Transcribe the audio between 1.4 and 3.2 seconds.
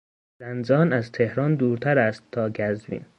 دورتر است تا قزوین.